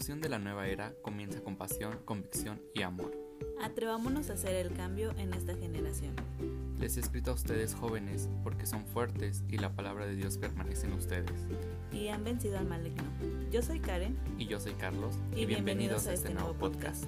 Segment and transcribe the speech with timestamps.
[0.00, 3.12] revolución de la nueva era comienza con pasión, convicción y amor.
[3.60, 6.14] Atrevámonos a hacer el cambio en esta generación.
[6.78, 10.86] Les he escrito a ustedes jóvenes porque son fuertes y la palabra de Dios permanece
[10.86, 11.46] en ustedes.
[11.92, 13.04] Y han vencido al maligno.
[13.52, 14.16] Yo soy Karen.
[14.38, 15.16] Y yo soy Carlos.
[15.36, 17.04] Y, bienvenidos, a este, este nuevo podcast.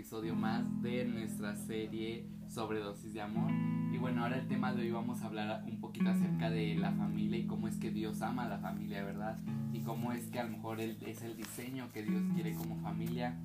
[0.00, 3.52] Episodio más de nuestra serie sobre dosis de amor.
[3.92, 6.90] Y bueno, ahora el tema de hoy vamos a hablar un poquito acerca de la
[6.92, 9.38] familia y cómo es que Dios ama a la familia, ¿verdad?
[9.74, 13.36] Y cómo es que a lo mejor es el diseño que Dios quiere como familia.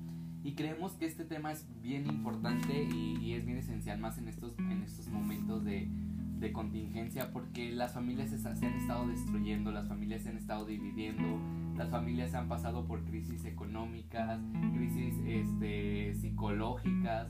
[0.44, 4.58] Y creemos que este tema es bien importante y, es bien esencial más en estos,
[4.58, 5.90] en estos momentos de,
[6.38, 10.64] de contingencia porque las familias se, se, han estado destruyendo, las familias se han estado
[10.64, 11.38] dividiendo,
[11.76, 14.40] las familias han pasado por crisis económicas,
[14.74, 17.28] crisis este, psicológicas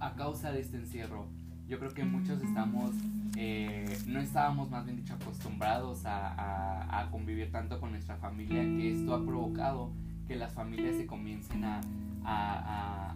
[0.00, 1.26] a causa de este encierro.
[1.68, 2.94] Yo creo que muchos estamos,
[3.36, 9.14] eh, no estábamos más bien dicho acostumbrados a, convivir tanto con nuestra familia que esto
[9.14, 9.92] ha provocado
[10.26, 11.80] que las familias se comiencen a,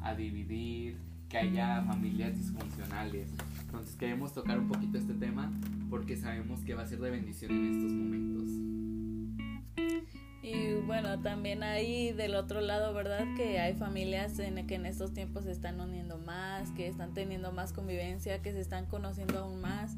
[0.03, 0.97] a dividir,
[1.29, 3.31] que haya familias disfuncionales.
[3.61, 5.51] Entonces queremos tocar un poquito este tema
[5.89, 8.83] porque sabemos que va a ser de bendición en estos momentos.
[10.43, 13.25] Y bueno, también hay del otro lado, ¿verdad?
[13.37, 17.53] Que hay familias en que en estos tiempos se están uniendo más, que están teniendo
[17.53, 19.97] más convivencia, que se están conociendo aún más,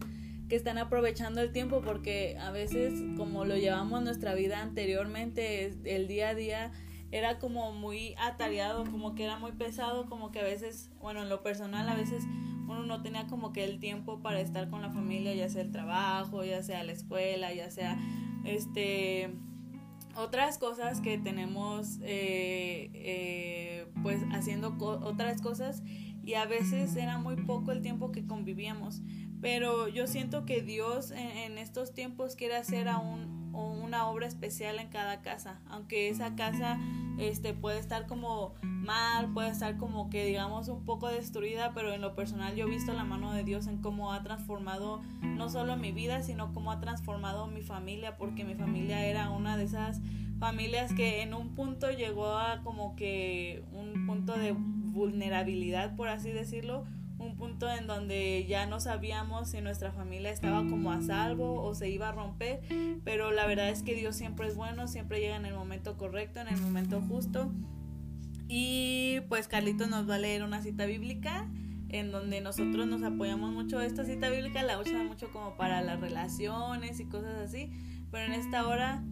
[0.51, 6.09] que están aprovechando el tiempo porque a veces como lo llevamos nuestra vida anteriormente, el
[6.09, 6.73] día a día
[7.11, 11.31] era como muy atareado, como que era muy pesado, como que a veces, bueno, en
[11.31, 12.25] lo personal a veces
[12.67, 15.71] uno no tenía como que el tiempo para estar con la familia, ya sea el
[15.71, 17.97] trabajo, ya sea la escuela, ya sea
[18.45, 19.31] este
[20.17, 25.83] otras cosas que tenemos eh, eh, pues haciendo otras cosas
[26.25, 29.03] y a veces era muy poco el tiempo que convivíamos.
[29.41, 34.89] Pero yo siento que Dios en, estos tiempos quiere hacer aún una obra especial en
[34.89, 36.79] cada casa aunque esa casa
[37.19, 42.01] este puede estar como mal puede estar como que digamos un poco destruida pero en
[42.01, 45.77] lo personal yo he visto la mano de Dios en cómo ha transformado no solo
[45.77, 50.01] mi vida sino cómo ha transformado mi familia porque mi familia era una de esas
[50.39, 56.31] familias que en un punto llegó a como que un punto de vulnerabilidad por así
[56.31, 56.85] decirlo
[57.25, 61.75] un punto en donde ya no sabíamos si nuestra familia estaba como a salvo o
[61.75, 62.61] se iba a romper,
[63.05, 66.41] pero la verdad es que Dios siempre es bueno, siempre llega en el momento correcto,
[66.41, 67.51] en el momento justo.
[68.49, 71.49] Y pues Carlito nos va a leer una cita bíblica
[71.89, 73.81] en donde nosotros nos apoyamos mucho.
[73.81, 77.71] Esta cita bíblica la usan mucho como para las relaciones y cosas así,
[78.11, 79.03] pero en esta hora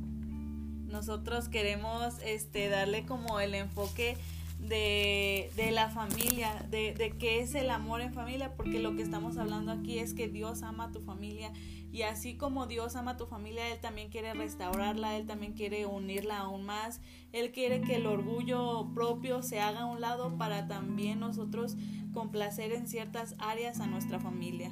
[0.93, 4.17] nosotros queremos este darle como el enfoque
[4.63, 9.37] de, la familia, de, de qué es el amor en familia, porque lo que estamos
[9.37, 11.53] hablando aquí es que Dios ama a tu familia
[11.93, 15.85] y así como Dios ama a tu familia, Él también quiere restaurarla, Él también quiere
[15.85, 17.03] unirla aún más,
[17.33, 21.77] Él quiere que el orgullo propio se haga a un lado para también nosotros
[22.15, 24.71] complacer en ciertas áreas a nuestra familia.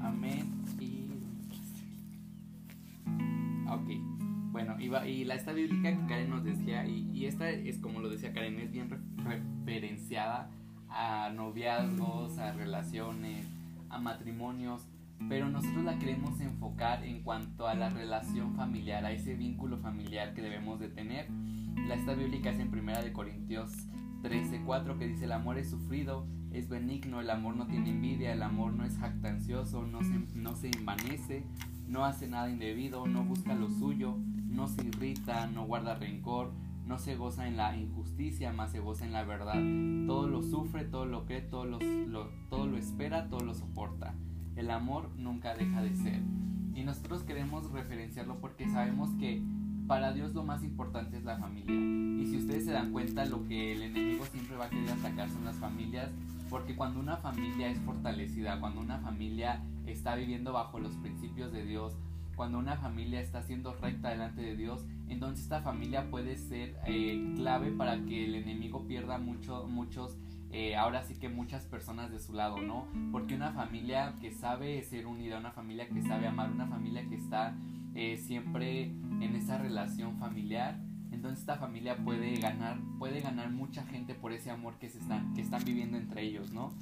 [0.00, 0.58] Amén.
[3.70, 4.07] Ok.
[4.58, 8.08] Bueno, y, y la esta bíblica que Karen nos decía, y, esta es como lo
[8.08, 10.50] decía Karen, es bien referenciada
[10.88, 13.46] a noviazgos, a relaciones,
[13.88, 14.88] a matrimonios,
[15.28, 20.34] pero nosotros la queremos enfocar en cuanto a la relación familiar, a ese vínculo familiar
[20.34, 21.28] que debemos de tener.
[21.86, 23.70] La esta bíblica es en primera de Corintios
[24.24, 28.42] 13:4 que dice el amor es sufrido, es benigno, el amor no tiene envidia, el
[28.42, 31.44] amor no es jactancioso, no se, no se envanece,
[31.86, 36.52] no hace nada indebido, no busca lo suyo, no se irrita, no guarda rencor,
[36.86, 39.60] no se goza en la injusticia, más se goza en la verdad.
[40.06, 41.78] Todo lo sufre, todo lo cree, todo lo,
[42.48, 44.14] todo lo espera, todo lo soporta.
[44.56, 46.22] El amor nunca deja de ser.
[46.74, 49.42] Y nosotros queremos referenciarlo porque sabemos que
[49.86, 51.74] para Dios lo más importante es la familia.
[51.74, 55.28] Y si ustedes se dan cuenta, lo que el enemigo siempre va a querer atacar
[55.30, 56.10] son las familias,
[56.50, 61.64] porque cuando una familia es fortalecida, cuando una familia está viviendo bajo los principios de
[61.64, 61.96] Dios,
[62.38, 67.32] cuando una familia está siendo recta delante de Dios, entonces esta familia puede ser eh,
[67.34, 70.16] clave para que el enemigo pierda mucho, muchos,
[70.52, 72.86] eh, ahora sí que muchas personas de su lado, ¿no?
[73.10, 77.16] Porque una familia que sabe ser unida, una familia que sabe amar, una familia que
[77.16, 77.56] está
[77.96, 80.78] eh, siempre en esa relación familiar,
[81.10, 85.34] entonces esta familia puede ganar, puede ganar mucha gente por ese amor que se están,
[85.34, 86.72] que están viviendo entre ellos, ¿no?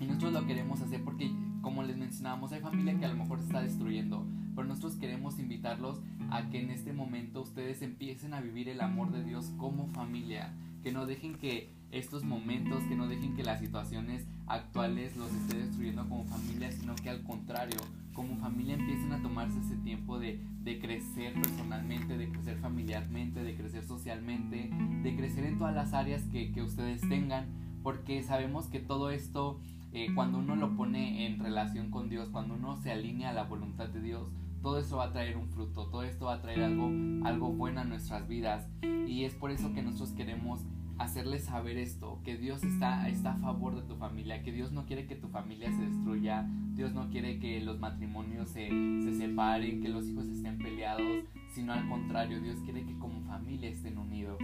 [0.00, 1.30] Y nosotros lo queremos hacer porque,
[1.64, 5.38] como les mencionábamos, hay familia que a lo mejor se está destruyendo, pero nosotros queremos
[5.38, 5.98] invitarlos
[6.30, 10.52] a que en este momento ustedes empiecen a vivir el amor de Dios como familia,
[10.82, 15.56] que no dejen que estos momentos, que no dejen que las situaciones actuales los esté
[15.56, 17.80] destruyendo como familia, sino que al contrario,
[18.12, 20.38] como familia empiecen a tomarse ese tiempo de,
[20.82, 24.70] crecer personalmente, de crecer familiarmente, de crecer socialmente,
[25.02, 27.46] de crecer en todas las áreas que ustedes tengan,
[27.82, 29.60] porque sabemos que todo esto
[29.94, 33.44] eh, cuando uno lo pone en relación con Dios, cuando uno se alinea a la
[33.44, 34.28] voluntad de Dios,
[34.60, 36.90] todo eso va a traer un fruto, todo esto va a traer algo,
[37.24, 38.68] algo bueno a nuestras vidas.
[39.06, 40.64] Y es por eso que nosotros queremos
[40.98, 44.86] hacerles saber esto, que Dios está, está a favor de tu familia, que Dios no
[44.86, 49.80] quiere que tu familia se destruya, Dios no quiere que los matrimonios se, se separen,
[49.80, 54.38] que los hijos estén peleados, sino al contrario, Dios quiere que como familia estén unidos.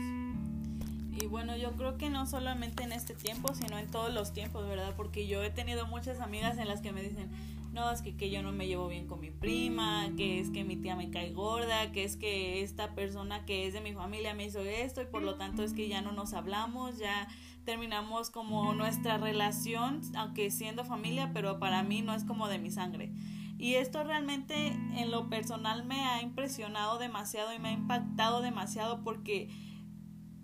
[1.20, 4.67] Y bueno, yo creo que no solamente en este tiempo, sino en todos los tiempos,
[4.67, 4.94] ¿verdad?
[4.96, 7.31] Porque yo he tenido muchas amigas en las que me dicen,
[7.72, 10.64] no, es que, que yo no me llevo bien con mi prima, que es que
[10.64, 14.34] mi tía me cae gorda, que es que esta persona que es de mi familia
[14.34, 17.28] me hizo esto y por lo tanto es que ya no nos hablamos, ya
[17.64, 22.70] terminamos como nuestra relación, aunque siendo familia, pero para mí no es como de mi
[22.70, 23.12] sangre.
[23.58, 29.05] Y esto realmente en lo personal me ha impresionado demasiado y me ha impactado demasiado
[29.05, 29.50] porque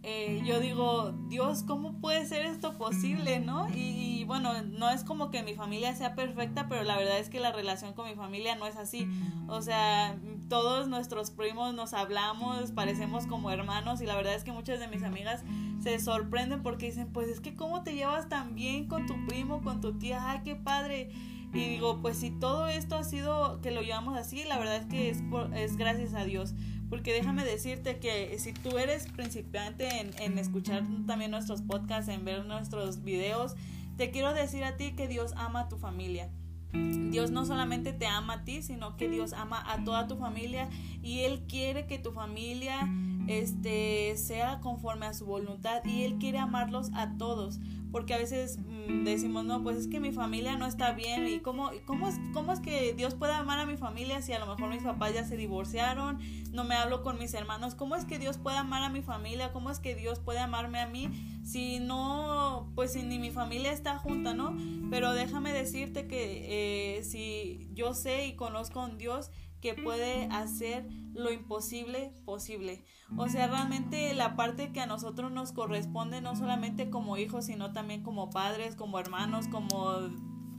[0.09, 3.67] eh, yo digo, Dios, ¿cómo puede ser esto posible, no?
[3.75, 7.41] Y, bueno, no es como que mi familia sea perfecta, pero la verdad es que
[7.41, 9.09] la relación con mi familia no es así.
[9.49, 10.17] O sea,
[10.49, 14.87] todos nuestros primos nos hablamos, parecemos como hermanos y la verdad es que muchas de
[14.87, 15.43] mis amigas
[15.83, 19.61] se sorprenden porque dicen, pues es que ¿cómo te llevas tan bien con tu primo,
[19.61, 20.31] con tu tía?
[20.31, 21.11] ¡Ay, qué padre!
[21.53, 24.87] Y digo, pues si todo esto ha sido que lo llevamos así, la verdad es
[24.87, 25.23] que es,
[25.55, 26.55] es gracias a Dios.
[26.89, 32.25] Porque déjame decirte que si tú eres principiante en, en escuchar también nuestros podcasts, en
[32.25, 33.57] ver nuestros videos,
[33.97, 36.31] te quiero decir a ti que Dios ama a tu familia.
[36.73, 40.69] Dios no solamente te ama a ti, sino que Dios ama a toda tu familia
[41.03, 42.89] y Él quiere que tu familia
[43.29, 47.61] este, sea conforme a su voluntad y Él quiere amarlos a todos
[47.97, 51.41] porque a veces mm, decimos, no, pues es que mi familia no está bien y
[51.41, 54.45] cómo, cómo, es, cómo es que Dios puede amar a mi familia si a lo
[54.45, 56.19] mejor mis papás ya se divorciaron,
[56.53, 59.51] no me hablo con mis hermanos, cómo es que Dios puede amar a mi familia,
[59.51, 61.09] cómo es que Dios puede amarme a mí
[61.43, 64.55] si no, pues si ni mi familia está junta, ¿no?
[64.91, 69.31] Pero déjame decirte que eh, si yo sé y conozco a Dios,
[69.61, 72.85] que puede hacer lo imposible posible.
[73.17, 77.73] O sea, realmente la parte que a nosotros nos corresponde, no solamente como hijos, sino
[77.73, 79.99] también como padres, como hermanos, como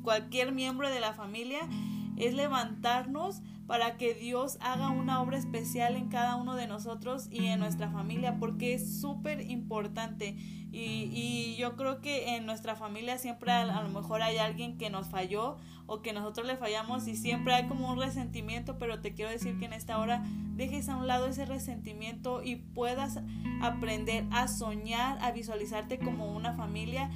[0.03, 1.67] cualquier miembro de la familia,
[2.17, 7.47] es levantarnos para que Dios haga una obra especial en cada uno de nosotros y
[7.47, 10.37] en nuestra familia, porque es súper importante.
[10.71, 14.89] Y, y, yo creo que en nuestra familia siempre a, lo mejor hay alguien que
[14.89, 19.13] nos falló o que nosotros le fallamos y siempre hay como un resentimiento, pero te
[19.13, 20.23] quiero decir que en esta hora
[20.55, 23.19] dejes a un lado ese resentimiento y puedas
[23.61, 27.09] aprender a soñar, a visualizarte como una familia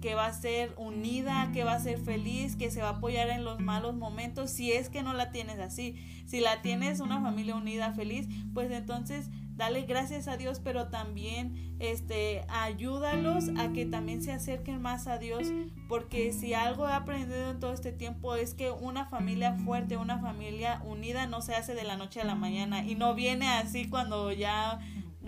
[0.00, 3.28] que, va a ser unida, que va a ser feliz, que se va a apoyar
[3.28, 5.96] en los malos momentos, si es que no la tienes así.
[6.26, 11.76] Si la tienes una familia unida, feliz, pues entonces dale gracias a Dios, pero también
[11.78, 15.48] este ayúdalos a que también se acerquen más a Dios,
[15.88, 20.18] porque si algo he aprendido en todo este tiempo es que una familia fuerte, una
[20.18, 23.88] familia unida no se hace de la noche a la mañana y no viene así
[23.88, 24.80] cuando ya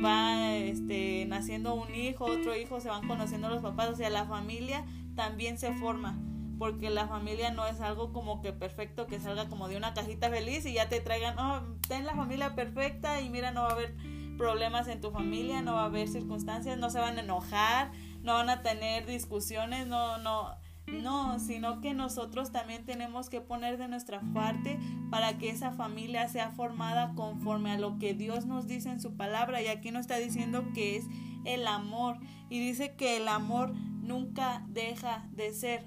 [0.04, 4.24] va este naciendo un hijo, otro hijo, se van conociendo los papás, o sea, la
[4.24, 6.18] familia también se forma
[6.60, 10.28] porque la familia no es algo como que perfecto que salga como de una cajita
[10.28, 13.72] feliz y ya te traigan, oh, ten la familia perfecta y mira, no va a
[13.72, 13.96] haber
[14.36, 17.92] problemas en tu familia, no va a haber circunstancias, no se van a enojar,
[18.22, 20.54] no van a tener discusiones, no, no,
[20.92, 24.78] no, sino que nosotros también tenemos que poner de nuestra parte
[25.10, 29.16] para que esa familia sea formada conforme a lo que Dios nos dice en su
[29.16, 29.62] palabra.
[29.62, 31.04] Y aquí nos está diciendo que es
[31.44, 32.18] el amor.
[32.48, 35.86] Y dice que el amor nunca deja de ser.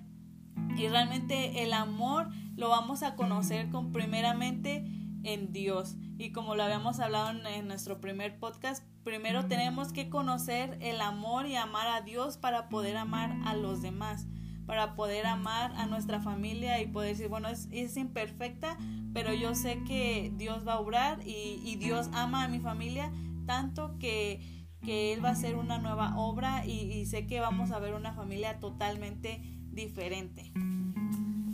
[0.77, 4.85] Y realmente el amor lo vamos a conocer con primeramente
[5.23, 5.95] en Dios.
[6.17, 11.47] Y como lo habíamos hablado en, nuestro primer podcast, primero tenemos que conocer el amor
[11.47, 14.27] y amar a Dios para poder amar a los demás,
[14.65, 18.77] para poder amar a nuestra familia y poder decir, bueno, es, es imperfecta,
[19.13, 23.11] pero yo sé que Dios va a obrar y, Dios ama a mi familia
[23.45, 24.39] tanto que,
[24.81, 28.13] que Él va a hacer una nueva obra y, sé que vamos a ver una
[28.13, 29.41] familia totalmente
[29.71, 30.51] diferente.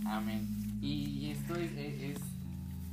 [0.06, 0.48] Amén.
[0.82, 2.20] Y esto es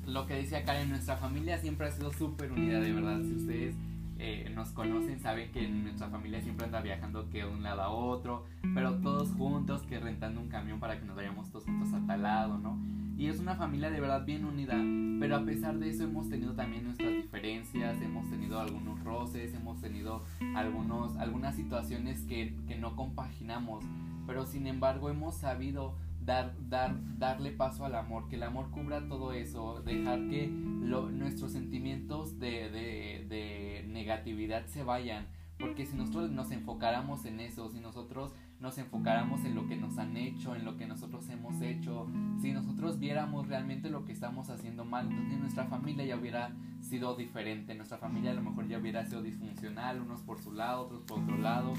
[0.07, 3.21] lo que decía Karen, nuestra familia siempre ha sido súper unida, de verdad.
[3.23, 3.75] Si ustedes
[4.19, 7.89] eh, nos conocen saben que nuestra familia siempre anda viajando que de un lado a
[7.91, 8.45] otro,
[8.75, 12.23] pero todos juntos, que rentando un camión para que nos vayamos todos juntos a tal
[12.23, 12.79] lado, ¿no?
[13.19, 14.75] Y es una familia de verdad bien unida,
[15.19, 19.81] pero a pesar de eso hemos tenido también nuestras diferencias, hemos tenido algunos roces, hemos
[19.81, 20.23] tenido
[20.55, 23.85] algunos, algunas situaciones que, que no compaginamos,
[24.27, 25.95] pero sin embargo hemos sabido
[26.27, 31.53] dar, dar, darle paso al amor, que el amor cubra todo eso, dejar que nuestros
[31.53, 35.29] sentimientos de, de, de negatividad se vayan.
[35.59, 39.99] Porque si nosotros nos enfocáramos en eso, si nosotros nos enfocáramos en lo que nos
[39.99, 42.07] han hecho, en lo que nosotros hemos hecho,
[42.41, 47.17] si nosotros viéramos realmente lo que estamos haciendo mal, entonces nuestra familia ya hubiera sido
[47.17, 51.03] diferente, nuestra familia a lo mejor ya hubiera sido disfuncional, unos por su lado, otros
[51.03, 51.75] por otro lado,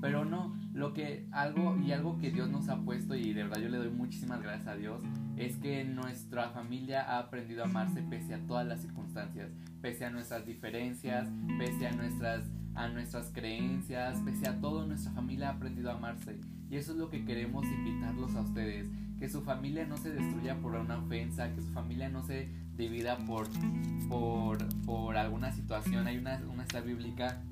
[0.00, 3.60] pero no, lo que algo y algo que Dios nos ha puesto y de verdad
[3.60, 5.02] yo le doy muchísimas gracias a Dios
[5.36, 10.10] es que nuestra familia ha aprendido a amarse pese a todas las circunstancias, pese a
[10.10, 15.90] nuestras diferencias, pese a nuestras a nuestras creencias, pese a todo nuestra familia ha aprendido
[15.90, 16.38] a amarse
[16.70, 20.56] y eso es lo que queremos invitarlos a ustedes, que su familia no se destruya
[20.56, 23.46] por una ofensa, que su familia no se divida por
[24.08, 26.06] por, por alguna situación.
[26.06, 27.42] Hay una, una bíblica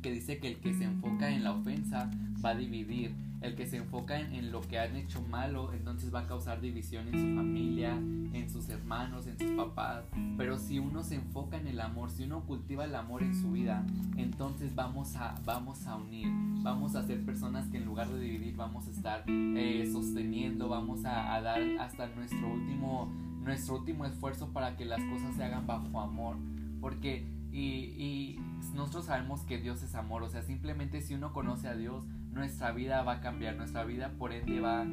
[0.00, 2.10] que dice que el que se enfoca en la ofensa
[2.44, 3.12] va a dividir.
[3.40, 7.08] El que se enfoca en, lo que han hecho malo, entonces va a causar división
[7.08, 10.04] en su familia, en sus hermanos, en sus papás.
[10.36, 13.52] Pero si uno se enfoca en el amor, si uno cultiva el amor en su
[13.52, 13.84] vida,
[14.16, 16.28] entonces vamos a, vamos a unir,
[16.62, 21.04] vamos a ser personas que en lugar de dividir vamos a estar eh, sosteniendo, vamos
[21.04, 23.12] a, a dar hasta nuestro último,
[23.42, 26.36] nuestro último esfuerzo para que las cosas se hagan bajo amor.
[26.80, 27.26] Porque
[27.56, 28.38] y,
[28.74, 32.04] nosotros sabemos que Dios es amor, o sea, simplemente si uno conoce a Dios,
[32.36, 34.84] nuestra vida va a cambiar, nuestra vida por ende va,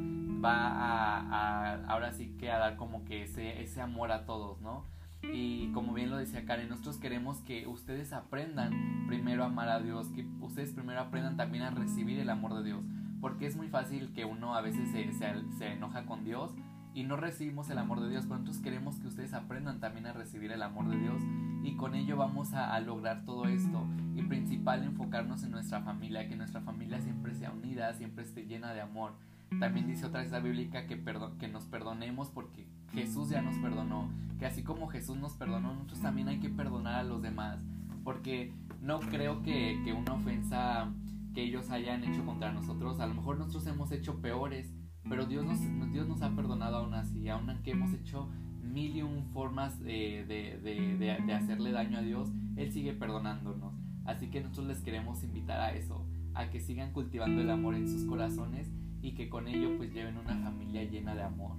[0.43, 4.85] va a, ahora sí que a dar como que ese, ese amor a todos, ¿no?
[5.21, 9.79] Y como bien lo decía Karen, nosotros queremos que ustedes aprendan primero a amar a
[9.79, 12.83] Dios, que ustedes primero aprendan también a recibir el amor de Dios,
[13.21, 16.53] porque es muy fácil que uno a veces se, se enoja con Dios
[16.93, 20.13] y no recibimos el amor de Dios, pero nosotros queremos que ustedes aprendan también a
[20.13, 21.21] recibir el amor de Dios
[21.63, 26.35] y con ello vamos a, lograr todo esto y principal enfocarnos en nuestra familia, que
[26.35, 29.13] nuestra familia siempre sea unida, siempre esté llena de amor.
[29.59, 31.01] También dice otra vez la bíblica que,
[31.39, 34.09] que nos perdonemos porque Jesús ya nos perdonó,
[34.39, 37.59] que así como Jesús nos perdonó, nosotros también hay que perdonar a los demás,
[38.03, 40.91] porque no creo que, que una ofensa
[41.33, 44.71] que ellos hayan hecho contra nosotros, a lo mejor nosotros hemos hecho peores,
[45.13, 45.59] pero Dios nos,
[45.91, 48.29] Dios nos ha perdonado aún así, aún que hemos hecho
[48.63, 53.75] mil y un formas de, de, de, hacerle daño a Dios, Él sigue perdonándonos.
[54.05, 56.03] Así que nosotros les queremos invitar a eso,
[56.33, 58.71] a que sigan cultivando el amor en sus corazones
[59.03, 61.57] y que con ello pues lleven una familia llena de amor.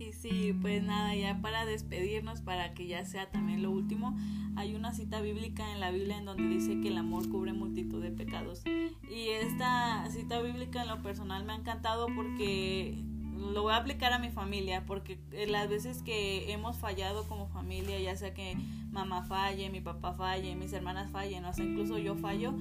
[0.00, 4.16] Y sí, pues nada, ya para despedirnos, para que ya sea también lo último,
[4.56, 8.02] hay una cita bíblica en la Biblia en donde dice que el amor cubre multitud
[8.02, 8.62] de pecados.
[8.66, 13.04] Y esta cita bíblica en lo personal me ha encantado porque
[13.40, 15.18] lo voy a aplicar a mi familia, porque
[15.48, 18.56] las veces que hemos fallado como familia, ya sea que
[18.90, 22.54] mamá falle, mi papá falle, mis hermanas fallen, o sea, incluso yo fallo,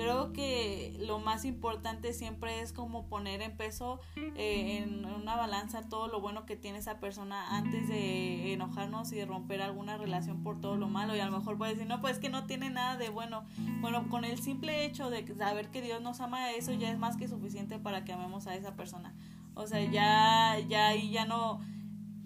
[0.00, 5.90] creo que lo más importante siempre es como poner en peso eh, en una balanza
[5.90, 10.42] todo lo bueno que tiene esa persona antes de enojarnos y de romper alguna relación
[10.42, 11.14] por todo lo malo.
[11.14, 13.44] Y a lo mejor puede decir no pues que no tiene nada de bueno
[13.82, 17.18] bueno con el simple hecho de saber que Dios nos ama eso ya es más
[17.18, 19.12] que suficiente para que amemos a esa persona
[19.60, 21.60] o sea ya ya ahí ya no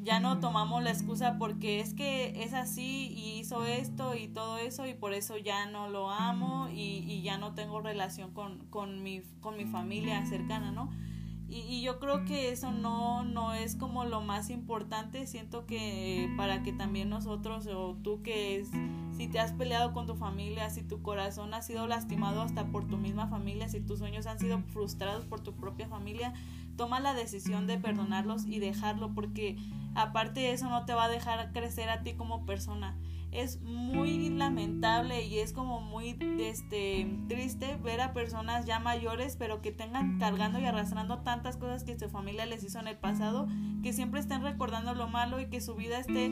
[0.04, 4.58] ya no tomamos la excusa porque es que es así y hizo esto y todo
[4.58, 8.66] eso y por eso ya no lo amo y, y ya no tengo relación con,
[8.66, 10.90] con, mi, con mi familia cercana, ¿no?
[11.48, 15.26] Y, y, yo creo que eso no, no es como lo más importante.
[15.26, 18.70] Siento que para que también nosotros o tú que es,
[19.16, 22.86] si te has peleado con tu familia, si tu corazón ha sido lastimado hasta por
[22.86, 26.32] tu misma familia, si tus sueños han sido frustrados por tu propia familia,
[26.76, 29.56] toma la decisión de perdonarlos y dejarlo porque
[29.94, 32.96] aparte eso no te va a dejar crecer a ti como persona.
[33.30, 39.60] Es muy lamentable y es como muy este, triste ver a personas ya mayores pero
[39.60, 43.48] que tengan cargando y arrastrando tantas cosas que su familia les hizo en el pasado,
[43.82, 46.30] que siempre estén recordando lo malo y que su vida esté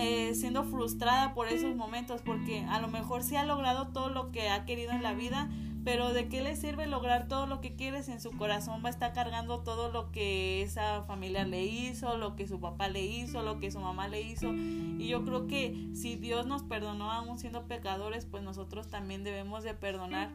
[0.00, 4.30] eh, siendo frustrada por esos momentos porque a lo mejor sí ha logrado todo lo
[4.30, 5.50] que ha querido en la vida,
[5.88, 8.82] pero ¿de qué le sirve lograr todo lo que quieres en su corazón?
[8.84, 12.88] Va a estar cargando todo lo que esa familia le hizo, lo que su papá
[12.88, 14.52] le hizo, lo que su mamá le hizo.
[14.52, 19.64] Y yo creo que si Dios nos perdonó aún siendo pecadores, pues nosotros también debemos
[19.64, 20.30] de perdonar.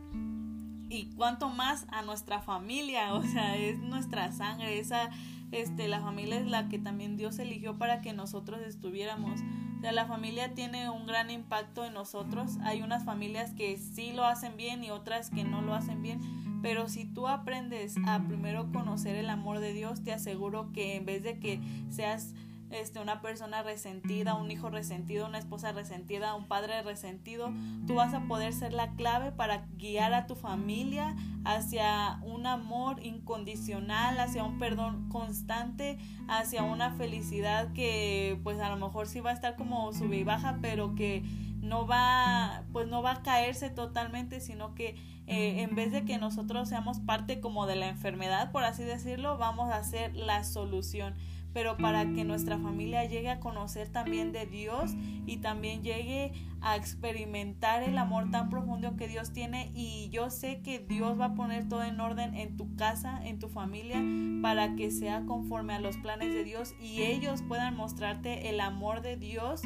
[0.89, 5.11] Y cuanto más a nuestra familia, o sea, es nuestra sangre, esa,
[5.51, 9.39] este, la familia es la que también Dios eligió para que nosotros estuviéramos.
[9.83, 12.57] Sea, la familia tiene un gran impacto en nosotros.
[12.63, 16.21] Hay unas familias que sí lo hacen bien y otras que no lo hacen bien.
[16.61, 21.05] Pero si tú aprendes a primero conocer el amor de Dios, te aseguro que en
[21.05, 21.59] vez de que
[21.89, 22.33] seas
[22.73, 27.53] este, una persona resentida, un hijo resentido, una esposa resentida, un padre resentido,
[27.87, 31.15] tú vas a poder ser la clave para guiar a tu familia
[31.45, 38.77] hacia un amor incondicional, hacia un perdón constante, hacia una felicidad que pues a lo
[38.77, 41.23] mejor sí va a estar como sube y baja, pero que
[41.61, 44.95] no va pues no va a caerse totalmente, sino que
[45.27, 49.37] eh, en vez de que nosotros seamos parte como de la enfermedad, por así decirlo,
[49.37, 51.15] vamos a ser la solución
[51.53, 54.91] pero para que nuestra familia llegue a conocer también de Dios
[55.25, 60.61] y también llegue a experimentar el amor tan profundo que Dios tiene y yo sé
[60.61, 64.01] que Dios va a poner todo en orden en tu casa, en tu familia,
[64.41, 69.01] para que sea conforme a los planes de Dios y ellos puedan mostrarte el amor
[69.01, 69.61] de Dios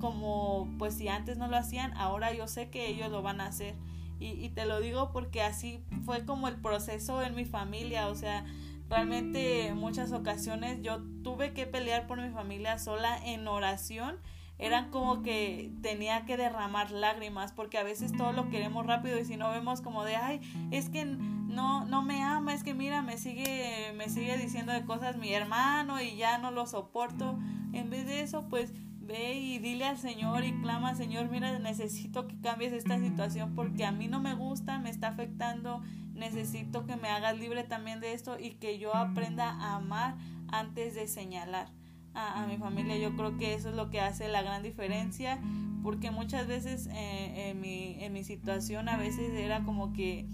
[0.00, 3.46] como pues si antes no lo hacían, ahora yo sé que ellos lo van a
[3.46, 3.74] hacer.
[4.18, 8.14] Y, y te lo digo porque así fue como el proceso en mi familia, o
[8.14, 8.46] sea,
[8.88, 14.18] Realmente en muchas ocasiones yo tuve que pelear por mi familia sola en oración.
[14.58, 19.24] Eran como que tenía que derramar lágrimas porque a veces todo lo queremos rápido y
[19.24, 20.40] si no vemos como de ay
[20.70, 24.86] es que no no me ama es que mira me sigue me sigue diciendo de
[24.86, 27.38] cosas mi hermano y ya no lo soporto
[27.74, 28.72] en vez de eso pues
[29.06, 33.84] ve y dile al Señor y clama, Señor, mira, necesito que cambies esta situación porque
[33.84, 35.82] a mí no me gusta, me está afectando,
[36.14, 40.16] necesito que me hagas libre también de esto y que yo aprenda a amar
[40.48, 41.68] antes de señalar
[42.14, 42.96] a, mi familia.
[42.96, 45.38] Yo creo que eso es lo que hace la gran diferencia
[45.82, 50.26] porque muchas veces eh, en, mi, en mi situación a veces era como que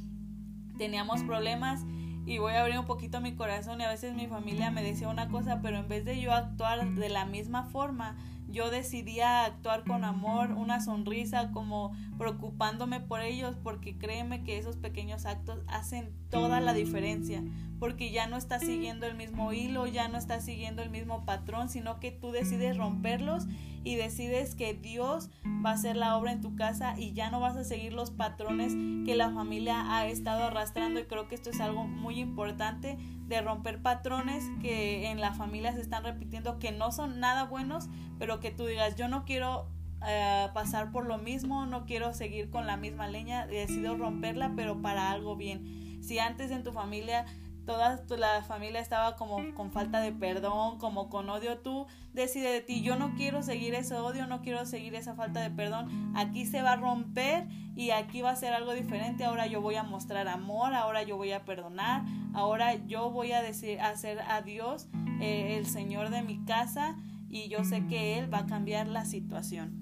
[0.78, 1.84] teníamos problemas
[2.24, 5.08] y voy a abrir un poquito mi corazón y a veces mi familia me decía
[5.08, 8.16] una cosa, pero en vez de yo actuar de la misma forma,
[8.52, 14.76] yo decidía actuar con amor, una sonrisa, como preocupándome por ellos, porque créeme que esos
[14.76, 17.42] pequeños actos hacen toda la diferencia,
[17.82, 21.68] porque ya no estás siguiendo el mismo hilo, ya no estás siguiendo el mismo patrón,
[21.68, 23.48] sino que tú decides romperlos
[23.82, 25.30] y decides que Dios
[25.66, 28.12] va a hacer la obra en tu casa y ya no vas a seguir los
[28.12, 32.98] patrones que la familia ha estado arrastrando y creo que esto es algo muy importante
[33.26, 37.88] de romper patrones que en la familia se están repitiendo que no son nada buenos,
[38.16, 39.66] pero que tú digas, yo no quiero
[40.06, 44.80] eh, pasar por lo mismo, no quiero seguir con la misma leña, decido romperla, pero
[44.80, 45.98] para algo bien.
[46.00, 47.26] Si antes en tu familia
[47.64, 52.60] toda la familia estaba como con falta de perdón, como con odio, tú decides de
[52.60, 56.44] ti, yo no quiero seguir ese odio, no quiero seguir esa falta de perdón, aquí
[56.44, 57.46] se va a romper
[57.76, 61.16] y aquí va a ser algo diferente, ahora yo voy a mostrar amor, ahora yo
[61.16, 64.88] voy a perdonar, ahora yo voy a decir, hacer a Dios
[65.20, 66.96] eh, el Señor de mi casa
[67.28, 69.80] y yo sé que Él va a cambiar la situación.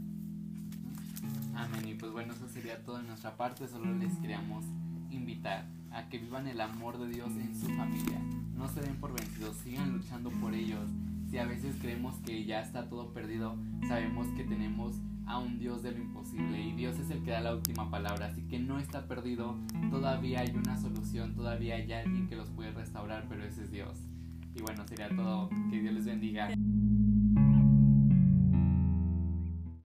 [1.57, 4.64] Amén, y pues bueno, eso sería todo en nuestra parte, solo les queríamos
[5.11, 8.20] invitar a que vivan el amor de Dios en su familia.
[8.57, 10.88] No se den por vencidos, sigan luchando por ellos.
[11.31, 13.57] Si a veces creemos que ya está todo perdido,
[13.88, 17.40] sabemos que tenemos a un Dios de lo imposible y Dios es el que da
[17.40, 19.57] la última palabra, así que no está perdido,
[19.90, 23.96] todavía hay una solución, todavía hay alguien que los puede restaurar, pero ese es Dios.
[24.57, 26.48] Y bueno, sería todo, que Dios les bendiga.